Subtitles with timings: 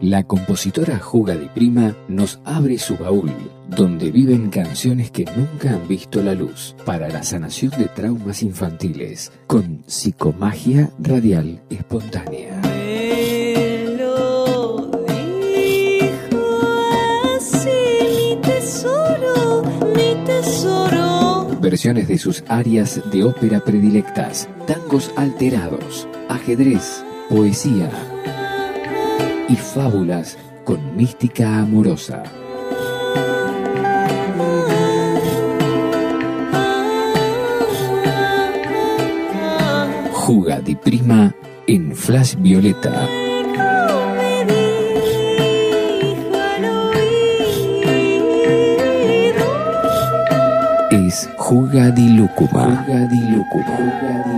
[0.00, 3.32] La compositora Juga Di Prima nos abre su baúl,
[3.68, 9.32] donde viven canciones que nunca han visto la luz, para la sanación de traumas infantiles,
[9.48, 12.60] con psicomagia radial espontánea.
[12.62, 16.60] Me lo dijo
[17.36, 17.68] así,
[18.16, 19.64] mi tesoro,
[19.96, 21.58] mi tesoro.
[21.60, 27.90] Versiones de sus áreas de ópera predilectas, tangos alterados, ajedrez, poesía
[29.48, 32.22] y fábulas con mística amorosa.
[40.12, 41.32] Juga di Prima
[41.66, 43.08] en Flash Violeta.
[50.92, 52.84] Es Juga di Lúcuma.
[52.84, 54.28] Juga di Lúcuma.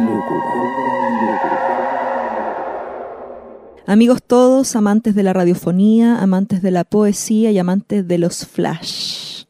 [3.91, 9.47] Amigos todos, amantes de la radiofonía, amantes de la poesía y amantes de los flash,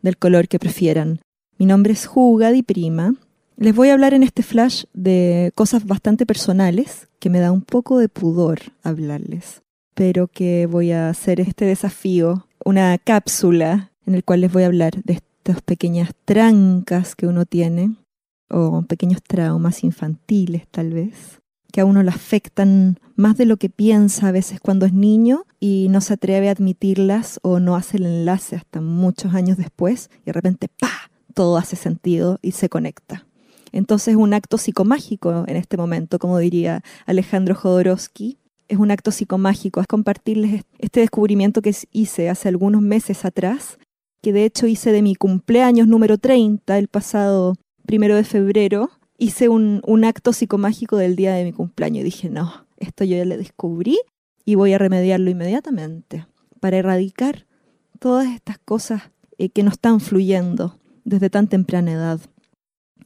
[0.00, 1.20] del color que prefieran.
[1.58, 3.14] Mi nombre es Juga Di Prima.
[3.58, 7.60] Les voy a hablar en este flash de cosas bastante personales que me da un
[7.60, 9.60] poco de pudor hablarles,
[9.92, 14.68] pero que voy a hacer este desafío, una cápsula en el cual les voy a
[14.68, 17.96] hablar de estas pequeñas trancas que uno tiene
[18.48, 21.43] o pequeños traumas infantiles tal vez
[21.74, 25.44] que a uno le afectan más de lo que piensa a veces cuando es niño
[25.58, 30.08] y no se atreve a admitirlas o no hace el enlace hasta muchos años después
[30.22, 31.10] y de repente ¡pa!
[31.34, 33.26] todo hace sentido y se conecta.
[33.72, 39.80] Entonces un acto psicomágico en este momento, como diría Alejandro Jodorowsky, es un acto psicomágico,
[39.80, 43.80] es compartirles este descubrimiento que hice hace algunos meses atrás,
[44.22, 49.48] que de hecho hice de mi cumpleaños número 30, el pasado primero de febrero, hice
[49.48, 53.36] un, acto psicomágico del día de mi cumpleaños y dije, no, esto yo ya lo
[53.36, 53.98] descubrí
[54.44, 56.26] y voy a remediarlo inmediatamente
[56.60, 57.46] para erradicar
[57.98, 59.02] todas estas cosas
[59.38, 62.20] eh, que no están fluyendo desde tan temprana edad.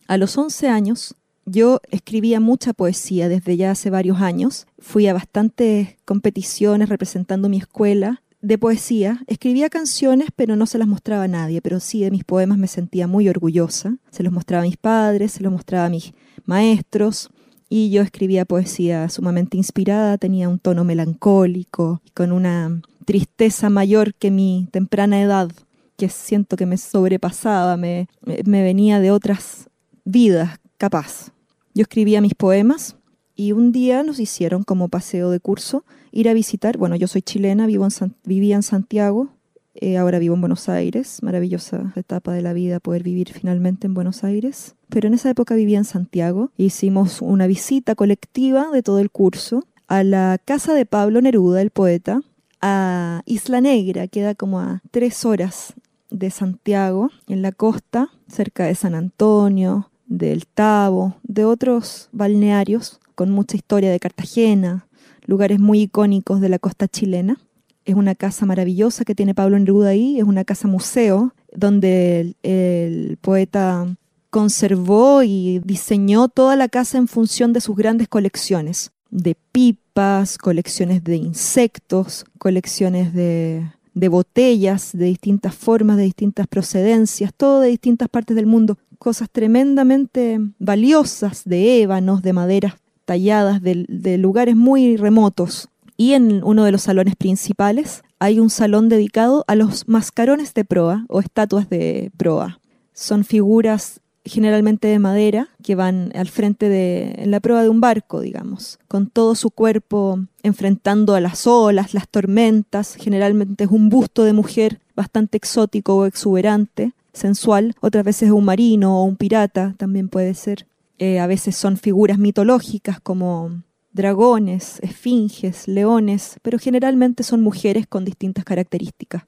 [0.06, 1.14] A los 11 años
[1.44, 4.66] yo escribía mucha poesía desde ya hace varios años.
[4.78, 9.22] Fui a bastantes competiciones representando mi escuela de poesía.
[9.26, 12.68] Escribía canciones, pero no se las mostraba a nadie, pero sí de mis poemas me
[12.68, 13.96] sentía muy orgullosa.
[14.10, 16.12] Se los mostraba a mis padres, se los mostraba a mis
[16.44, 17.30] maestros.
[17.68, 24.30] Y yo escribía poesía sumamente inspirada, tenía un tono melancólico, con una tristeza mayor que
[24.30, 25.50] mi temprana edad,
[25.96, 29.68] que siento que me sobrepasaba, me, me venía de otras
[30.04, 31.32] vidas, capaz.
[31.74, 32.97] Yo escribía mis poemas
[33.38, 37.22] y un día nos hicieron como paseo de curso ir a visitar, bueno, yo soy
[37.22, 37.86] chilena, vivo
[38.24, 39.28] vivía en Santiago,
[39.76, 43.94] eh, ahora vivo en Buenos Aires, maravillosa etapa de la vida poder vivir finalmente en
[43.94, 48.98] Buenos Aires, pero en esa época vivía en Santiago, hicimos una visita colectiva de todo
[48.98, 52.22] el curso a la casa de Pablo Neruda, el poeta,
[52.60, 55.74] a Isla Negra, queda como a tres horas
[56.10, 63.32] de Santiago, en la costa, cerca de San Antonio, del Tabo, de otros balnearios con
[63.32, 64.86] mucha historia de Cartagena,
[65.26, 67.36] lugares muy icónicos de la costa chilena.
[67.84, 73.18] Es una casa maravillosa que tiene Pablo Neruda ahí, es una casa museo donde el,
[73.20, 73.88] poeta
[74.30, 81.02] conservó y diseñó toda la casa en función de sus grandes colecciones de pipas, colecciones
[81.02, 88.08] de insectos, colecciones de, de botellas de distintas formas, de distintas procedencias, todo de distintas
[88.08, 92.74] partes del mundo, cosas tremendamente valiosas de ébanos, de maderas
[93.08, 95.70] talladas de, lugares muy remotos.
[95.96, 100.66] Y en uno de los salones principales hay un salón dedicado a los mascarones de
[100.66, 102.60] proa o estatuas de proa.
[102.92, 107.80] Son figuras generalmente de madera que van al frente de en la proa de un
[107.80, 112.94] barco, digamos, con todo su cuerpo enfrentando a las olas, las tormentas.
[112.94, 117.74] Generalmente es un busto de mujer bastante exótico o exuberante, sensual.
[117.80, 120.66] Otras veces es un marino o un pirata, también puede ser.
[120.98, 123.62] Eh, a veces son figuras mitológicas como
[123.92, 129.24] dragones, esfinges, leones, pero generalmente son mujeres con distintas características.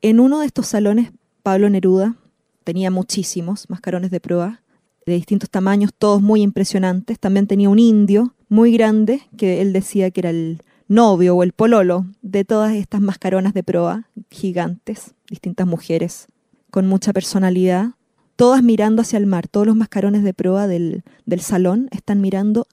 [0.00, 2.16] En uno de estos salones, Pablo Neruda
[2.64, 4.62] tenía muchísimos mascarones de proa,
[5.06, 7.18] de distintos tamaños, todos muy impresionantes.
[7.18, 11.52] También tenía un indio muy grande, que él decía que era el novio o el
[11.52, 16.26] pololo de todas estas mascaronas de proa gigantes, distintas mujeres
[16.70, 17.92] con mucha personalidad,
[18.42, 19.46] todas mirando hacia el mar.
[19.46, 22.66] Todos los mascarones de proa del, del salón están mirando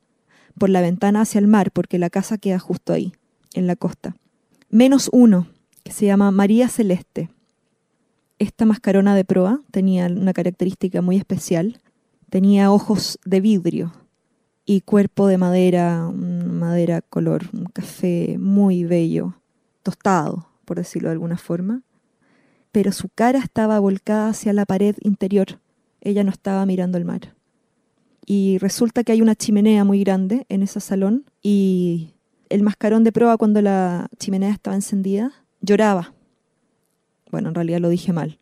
[0.57, 3.13] por la ventana hacia el mar, porque la casa queda justo ahí,
[3.53, 4.15] en la costa.
[4.71, 5.45] Menos uno,
[5.83, 7.29] que se llama María Celeste.
[8.39, 11.79] Esta mascarona de proa tenía una característica muy especial.
[12.31, 13.93] Tenía ojos de vidrio
[14.65, 17.43] y cuerpo de madera, un madera color
[17.73, 19.35] café muy bello,
[19.83, 21.83] tostado, por decirlo de alguna forma.
[22.71, 25.59] Pero su cara estaba volcada hacia la pared interior.
[26.01, 27.35] Ella no estaba mirando el mar.
[28.25, 32.13] Y resulta que hay una chimenea muy grande en ese salón y
[32.49, 36.13] el mascarón de proa cuando la chimenea estaba encendida lloraba.
[37.31, 38.39] Bueno, en realidad lo dije mal.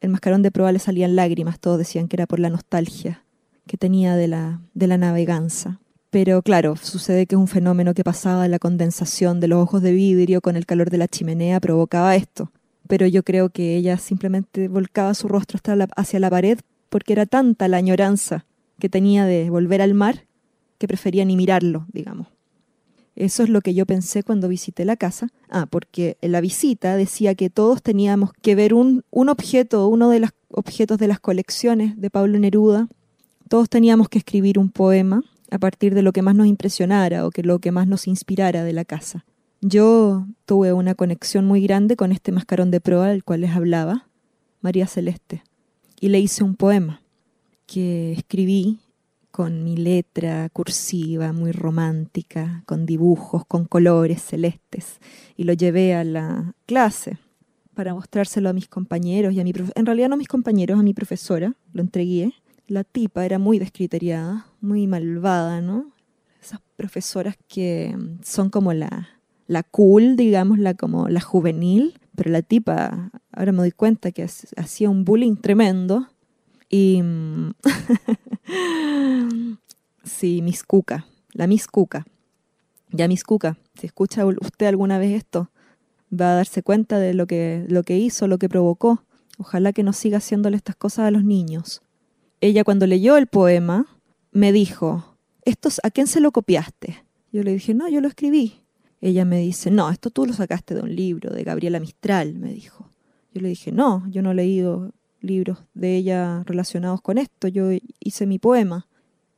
[0.00, 3.24] El mascarón de proa le salían lágrimas, todos decían que era por la nostalgia
[3.66, 5.80] que tenía de la, de la naveganza.
[6.10, 9.92] Pero claro, sucede que es un fenómeno que pasaba la condensación de los ojos de
[9.92, 12.50] vidrio con el calor de la chimenea provocaba esto.
[12.90, 16.58] Pero yo creo que ella simplemente volcaba su rostro hasta hacia la pared
[16.88, 18.46] porque era tanta la añoranza
[18.80, 20.26] que tenía de volver al mar
[20.76, 22.26] que prefería ni mirarlo, digamos.
[23.14, 25.28] Eso es lo que yo pensé cuando visité la casa.
[25.48, 30.10] Ah, porque en la visita decía que todos teníamos que ver un, un objeto, uno
[30.10, 32.88] de los objetos de las colecciones de Pablo Neruda.
[33.48, 35.22] Todos teníamos que escribir un poema
[35.52, 38.64] a partir de lo que más nos impresionara o que lo que más nos inspirara
[38.64, 39.24] de la casa.
[39.62, 44.08] Yo tuve una conexión muy grande con este mascarón de proa del cual les hablaba,
[44.62, 45.42] María Celeste,
[46.00, 47.02] y le hice un poema
[47.66, 48.80] que escribí
[49.30, 54.98] con mi letra cursiva, muy romántica, con dibujos, con colores celestes,
[55.36, 57.18] y lo llevé a la clase
[57.74, 60.82] para mostrárselo a mis compañeros y a mi en realidad no a mis compañeros, a
[60.82, 62.32] mi profesora, lo entregué.
[62.66, 65.92] La tipa era muy descriteriada, muy malvada, ¿no?
[66.42, 69.19] Esas profesoras que son como la,
[69.50, 74.22] la cool, digamos, la como la juvenil, pero la tipa, ahora me doy cuenta que
[74.22, 76.06] ha- hacía un bullying tremendo.
[76.68, 77.50] Y mm,
[80.04, 82.06] sí, Miss Cuca, la Miss Cuca.
[82.92, 85.50] Ya Miss Cuca, si escucha usted alguna vez esto,
[86.12, 89.02] va a darse cuenta de lo que, lo que hizo, lo que provocó.
[89.36, 91.82] Ojalá que no siga haciéndole estas cosas a los niños.
[92.40, 93.86] Ella cuando leyó el poema
[94.30, 97.02] me dijo, ¿Estos, ¿a quién se lo copiaste?
[97.32, 98.60] Yo le dije, no, yo lo escribí.
[99.00, 102.52] Ella me dice, no, esto tú lo sacaste de un libro, de Gabriela Mistral, me
[102.52, 102.90] dijo.
[103.32, 107.70] Yo le dije, no, yo no he leído libros de ella relacionados con esto, yo
[108.00, 108.88] hice mi poema.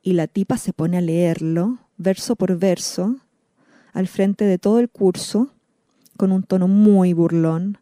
[0.03, 3.17] Y la tipa se pone a leerlo, verso por verso,
[3.93, 5.55] al frente de todo el curso,
[6.17, 7.79] con un tono muy burlón,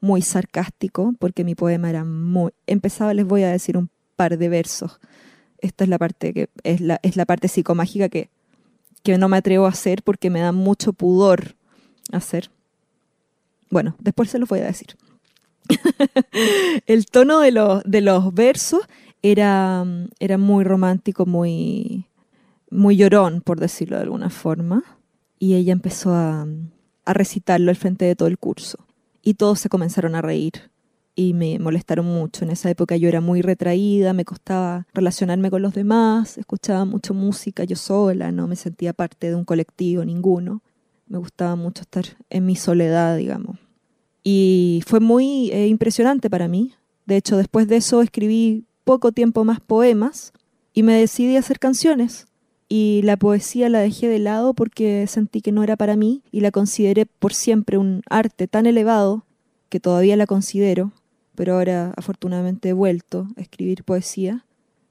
[0.00, 2.50] muy sarcástico, porque mi poema era muy...
[2.66, 4.98] Empezaba, les voy a decir un par de versos.
[5.58, 8.30] Esta es la parte que es la, es la parte psicomágica que,
[9.02, 11.54] que no me atrevo a hacer porque me da mucho pudor
[12.12, 12.50] hacer.
[13.70, 14.96] Bueno, después se los voy a decir.
[16.86, 18.82] el tono de los, de los versos
[19.22, 19.84] era,
[20.18, 22.06] era muy romántico, muy,
[22.70, 24.82] muy llorón, por decirlo de alguna forma.
[25.38, 26.46] Y ella empezó a,
[27.04, 28.86] a recitarlo al frente de todo el curso.
[29.22, 30.71] Y todos se comenzaron a reír
[31.14, 32.44] y me molestaron mucho.
[32.44, 37.14] En esa época yo era muy retraída, me costaba relacionarme con los demás, escuchaba mucho
[37.14, 40.62] música yo sola, no me sentía parte de un colectivo ninguno.
[41.06, 43.58] Me gustaba mucho estar en mi soledad, digamos.
[44.24, 46.74] Y fue muy eh, impresionante para mí.
[47.06, 50.32] De hecho, después de eso escribí poco tiempo más poemas
[50.72, 52.26] y me decidí a hacer canciones.
[52.68, 56.40] Y la poesía la dejé de lado porque sentí que no era para mí y
[56.40, 59.26] la consideré por siempre un arte tan elevado
[59.68, 60.92] que todavía la considero,
[61.34, 64.44] pero ahora afortunadamente he vuelto a escribir poesía.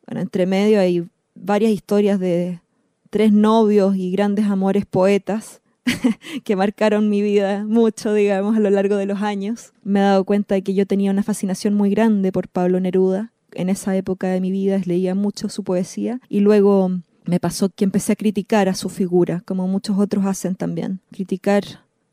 [0.05, 2.61] Bueno, entre medio hay varias historias de
[3.09, 5.61] tres novios y grandes amores poetas
[6.43, 9.73] que marcaron mi vida mucho, digamos, a lo largo de los años.
[9.83, 13.31] Me he dado cuenta de que yo tenía una fascinación muy grande por Pablo Neruda.
[13.53, 16.89] En esa época de mi vida leía mucho su poesía y luego
[17.25, 21.01] me pasó que empecé a criticar a su figura, como muchos otros hacen también.
[21.11, 21.63] Criticar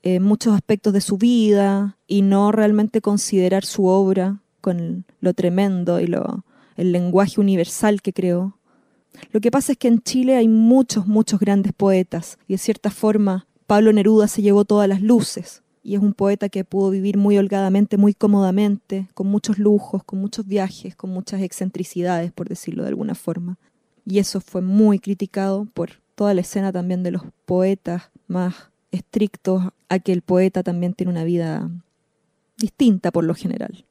[0.02, 6.00] eh, muchos aspectos de su vida y no realmente considerar su obra con lo tremendo
[6.00, 6.45] y lo,
[6.76, 8.59] el lenguaje universal que creó.
[9.33, 12.90] Lo que pasa es que en Chile hay muchos, muchos grandes poetas y de cierta
[12.90, 17.17] forma Pablo Neruda se llevó todas las luces y es un poeta que pudo vivir
[17.17, 22.83] muy holgadamente, muy cómodamente, con muchos lujos, con muchos viajes, con muchas excentricidades, por decirlo
[22.83, 23.59] de alguna forma.
[24.05, 28.55] Y eso fue muy criticado por toda la escena también de los poetas más
[28.90, 31.71] estrictos a que el poeta también tiene una vida
[32.57, 33.87] distinta por lo general.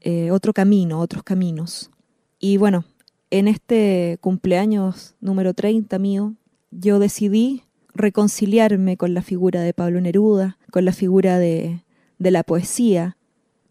[0.00, 1.90] Eh, otro camino, otros caminos.
[2.38, 2.84] Y bueno,
[3.30, 6.34] en este cumpleaños número 30 mío,
[6.70, 7.62] yo decidí
[7.94, 11.82] reconciliarme con la figura de Pablo Neruda, con la figura de,
[12.18, 13.16] de la poesía,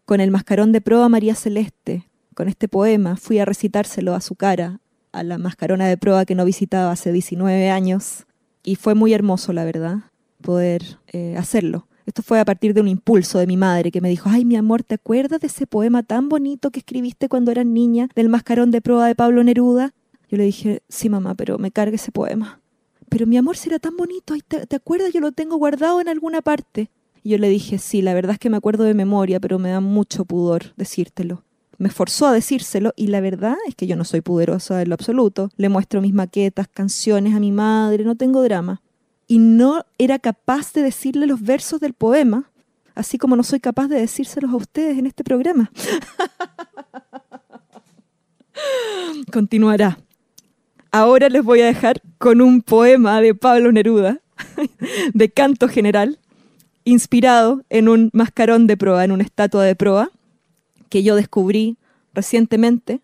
[0.04, 4.34] con el mascarón de proa María Celeste, con este poema, fui a recitárselo a su
[4.34, 4.80] cara,
[5.12, 8.26] a la mascarona de proa que no visitaba hace 19 años,
[8.62, 10.07] Y fue muy hermoso, la verdad,
[10.42, 11.86] poder eh, hacerlo.
[12.06, 14.56] Esto fue a partir de un impulso de mi madre que me dijo, ay mi
[14.56, 18.70] amor, ¿te acuerdas de ese poema tan bonito que escribiste cuando eras niña del mascarón
[18.70, 19.92] de proa de Pablo Neruda?
[20.30, 22.60] Yo le dije, sí mamá, pero me cargue ese poema.
[23.10, 25.12] Pero mi amor será tan bonito, ay, ¿te, ¿te acuerdas?
[25.12, 26.90] Yo lo tengo guardado en alguna parte.
[27.22, 29.70] Y yo le dije, sí, la verdad es que me acuerdo de memoria, pero me
[29.70, 31.44] da mucho pudor decírtelo.
[31.78, 34.94] Me forzó a decírselo y la verdad es que yo no soy puderosa en lo
[34.94, 35.50] absoluto.
[35.56, 38.82] Le muestro mis maquetas, canciones a mi madre, no tengo drama.
[39.28, 42.50] Y no era capaz de decirle los versos del poema,
[42.94, 45.70] así como no soy capaz de decírselos a ustedes en este programa.
[49.32, 49.98] Continuará.
[50.90, 54.22] Ahora les voy a dejar con un poema de Pablo Neruda,
[55.12, 56.18] de canto general,
[56.84, 60.10] inspirado en un mascarón de proa, en una estatua de proa,
[60.88, 61.76] que yo descubrí
[62.14, 63.02] recientemente.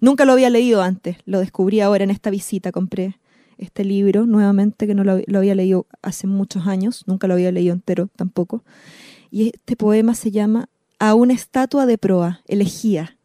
[0.00, 3.19] Nunca lo había leído antes, lo descubrí ahora en esta visita, compré
[3.60, 7.74] este libro nuevamente que no lo, había leído hace muchos años, nunca lo había leído
[7.74, 8.64] entero tampoco.
[9.30, 13.18] Y este poema se llama A una estatua de proa, elegía.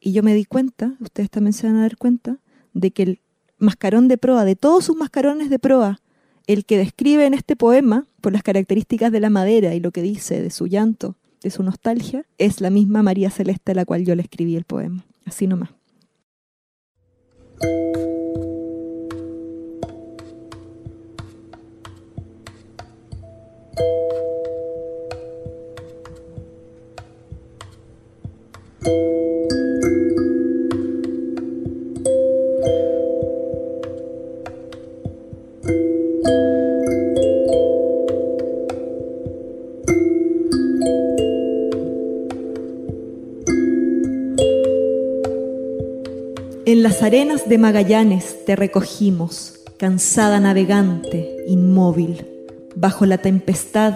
[0.00, 2.38] Y yo me di cuenta, ustedes también se van a dar cuenta,
[2.72, 3.20] de que el
[3.58, 6.00] mascarón de proa, de todos sus mascarones de proa,
[6.46, 10.02] el que describe en este poema, por las características de la madera y lo que
[10.02, 14.04] dice de su llanto, de su nostalgia, es la misma María Celeste a la cual
[14.04, 15.04] yo le escribí el poema.
[15.24, 15.70] Así nomás.
[47.08, 52.26] Arenas de Magallanes te recogimos, cansada navegante, inmóvil,
[52.76, 53.94] bajo la tempestad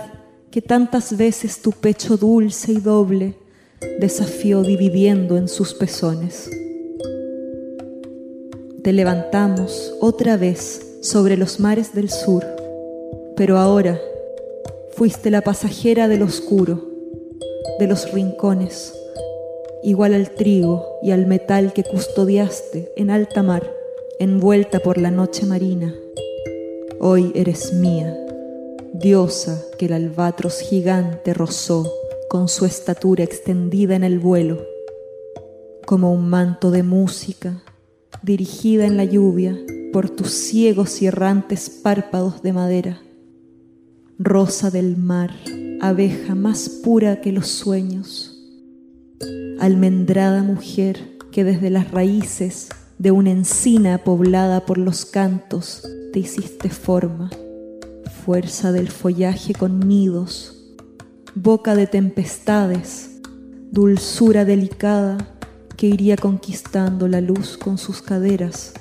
[0.51, 3.35] que tantas veces tu pecho dulce y doble
[4.01, 6.49] desafió dividiendo en sus pezones.
[8.83, 12.47] Te levantamos otra vez sobre los mares del sur,
[13.37, 14.01] pero ahora
[14.97, 16.89] fuiste la pasajera del oscuro,
[17.79, 18.95] de los rincones,
[19.83, 23.71] igual al trigo y al metal que custodiaste en alta mar,
[24.19, 25.95] envuelta por la noche marina.
[27.01, 28.17] Hoy eres mía,
[28.93, 31.93] diosa que el albatros gigante rozó
[32.29, 34.65] con su estatura extendida en el vuelo,
[35.85, 37.63] como un manto de música
[38.23, 39.59] dirigida en la lluvia
[39.93, 43.03] por tus ciegos y errantes párpados de madera.
[44.19, 45.33] Rosa del mar,
[45.81, 48.32] abeja más pura que los sueños,
[49.63, 56.69] almendrada mujer que desde las raíces de una encina poblada por los cantos te hiciste
[56.69, 57.31] forma,
[58.25, 60.65] fuerza del follaje con nidos,
[61.37, 63.21] boca de tempestades,
[63.71, 65.29] dulzura delicada
[65.77, 68.73] que iría conquistando la luz con sus caderas.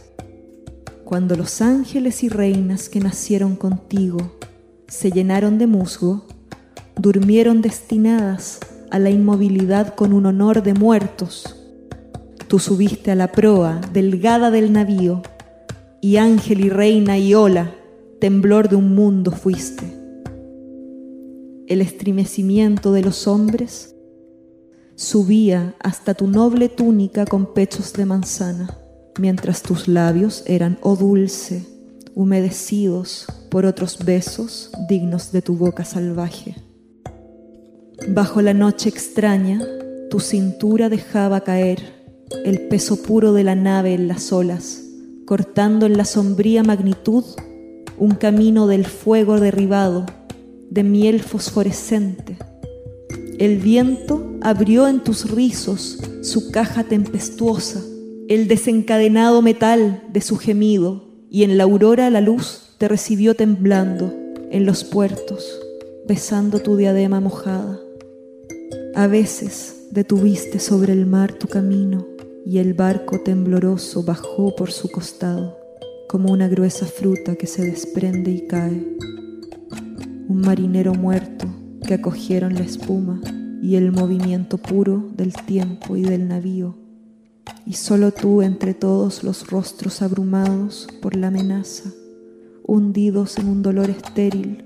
[1.05, 4.35] Cuando los ángeles y reinas que nacieron contigo
[4.87, 6.25] se llenaron de musgo,
[6.95, 8.59] durmieron destinadas
[8.91, 11.55] a la inmovilidad con un honor de muertos.
[12.47, 15.23] Tú subiste a la proa delgada del navío,
[16.01, 17.73] y ángel y reina y ola,
[18.19, 19.85] temblor de un mundo fuiste.
[21.67, 23.95] El estremecimiento de los hombres
[24.95, 28.77] subía hasta tu noble túnica con pechos de manzana,
[29.19, 31.65] mientras tus labios eran, oh dulce,
[32.13, 36.55] humedecidos por otros besos dignos de tu boca salvaje.
[38.07, 39.61] Bajo la noche extraña,
[40.09, 41.79] tu cintura dejaba caer
[42.43, 44.81] el peso puro de la nave en las olas,
[45.25, 47.23] cortando en la sombría magnitud
[47.97, 50.05] un camino del fuego derribado,
[50.69, 52.37] de miel fosforescente.
[53.37, 57.81] El viento abrió en tus rizos su caja tempestuosa,
[58.27, 64.13] el desencadenado metal de su gemido, y en la aurora la luz te recibió temblando
[64.49, 65.59] en los puertos,
[66.07, 67.79] besando tu diadema mojada.
[68.93, 72.05] A veces detuviste sobre el mar tu camino
[72.45, 75.57] y el barco tembloroso bajó por su costado
[76.09, 78.97] como una gruesa fruta que se desprende y cae.
[80.27, 81.47] Un marinero muerto
[81.87, 83.21] que acogieron la espuma
[83.61, 86.75] y el movimiento puro del tiempo y del navío.
[87.65, 91.91] Y solo tú entre todos los rostros abrumados por la amenaza,
[92.67, 94.65] hundidos en un dolor estéril,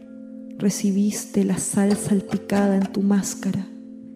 [0.58, 3.68] recibiste la sal salpicada en tu máscara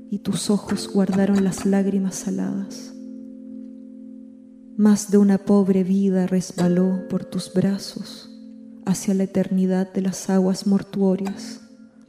[0.10, 2.94] y tus ojos guardaron las lágrimas saladas.
[4.76, 8.30] Más de una pobre vida resbaló por tus brazos,
[8.86, 11.62] hacia la eternidad de las aguas mortuorias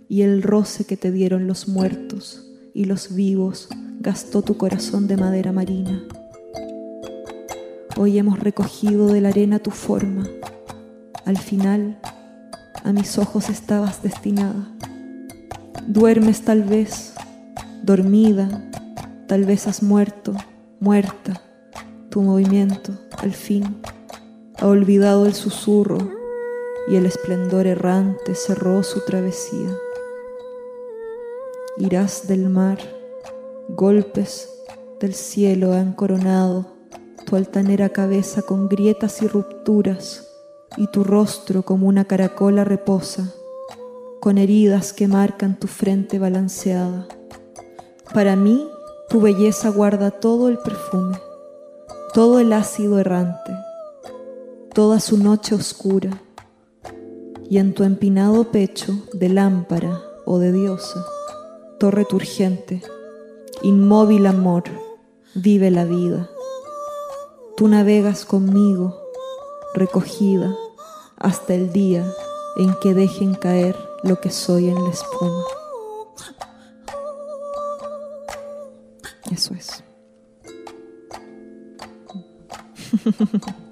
[0.09, 3.69] y el roce que te dieron los muertos y los vivos
[4.01, 6.03] gastó tu corazón de madera marina.
[7.97, 10.27] Hoy hemos recogido de la arena tu forma.
[11.27, 12.01] Al final,
[12.83, 14.75] a mis ojos estabas destinada.
[15.87, 17.13] Duermes tal vez,
[17.83, 18.71] dormida,
[19.27, 20.35] tal vez has muerto,
[20.81, 21.41] muerta.
[22.11, 23.81] Tu movimiento, al fin,
[24.59, 25.99] ha olvidado el susurro
[26.89, 29.69] y el esplendor errante cerró su travesía.
[31.79, 32.79] Irás del mar,
[33.69, 34.49] golpes
[34.99, 36.67] del cielo han coronado
[37.25, 40.27] tu altanera cabeza con grietas y rupturas,
[40.77, 43.33] y tu rostro como una caracola reposa,
[44.21, 47.07] con heridas que marcan tu frente balanceada.
[48.13, 48.69] Para mí,
[49.09, 51.17] tu belleza guarda todo el perfume,
[52.13, 53.57] todo el ácido errante,
[54.75, 56.21] toda su noche oscura,
[57.49, 61.07] y en tu empinado pecho de lámpara o de diosa,
[61.79, 62.83] torre turgente,
[63.63, 64.65] inmóvil amor,
[65.37, 66.29] vive la vida.
[67.57, 69.01] Tú navegas conmigo,
[69.73, 70.53] recogida,
[71.17, 72.05] hasta el día
[72.57, 75.45] en que dejen caer lo que soy en la espuma.
[79.31, 79.85] Eso es.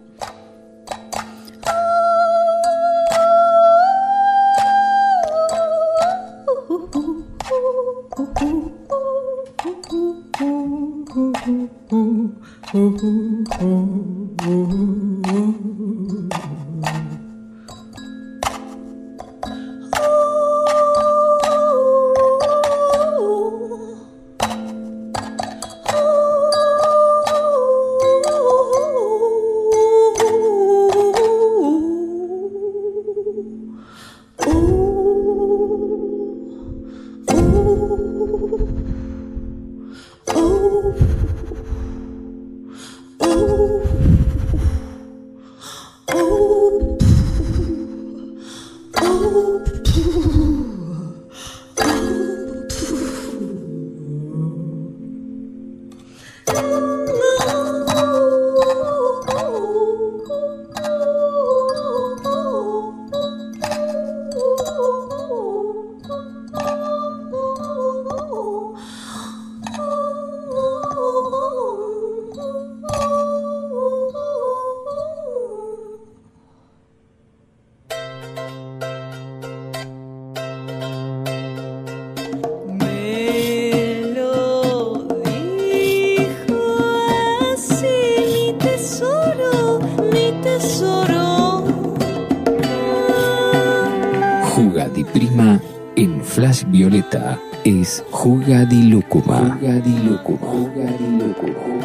[96.39, 99.59] Flash Violeta es Jugadilúcuma.
[99.61, 100.47] Jugadilúcuma.
[100.47, 101.78] Jugadilúcuma.